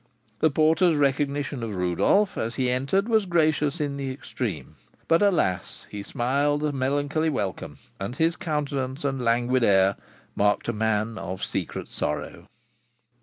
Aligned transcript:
The 0.39 0.49
porter's 0.49 0.95
recognition 0.95 1.61
of 1.61 1.75
Rodolph 1.75 2.35
as 2.35 2.55
he 2.55 2.71
entered 2.71 3.07
was 3.07 3.27
gracious 3.27 3.79
in 3.79 3.97
the 3.97 4.09
extreme; 4.09 4.73
but, 5.07 5.21
alas! 5.21 5.85
he 5.91 6.01
smiled 6.01 6.63
a 6.63 6.71
melancholy 6.71 7.29
welcome, 7.29 7.77
and 7.99 8.15
his 8.15 8.35
countenance 8.35 9.05
and 9.05 9.21
languid 9.23 9.63
air 9.63 9.97
marked 10.35 10.67
a 10.67 10.73
man 10.73 11.19
of 11.19 11.43
secret 11.43 11.87
sorrow. 11.87 12.47